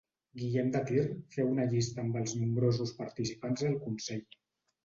Guillem 0.43 0.71
de 0.75 0.79
Tir 0.91 1.03
feu 1.35 1.51
una 1.51 1.67
llista 1.75 2.01
amb 2.05 2.19
els 2.23 2.33
nombrosos 2.39 2.97
participants 3.03 3.67
del 3.67 3.81
consell. 3.85 4.27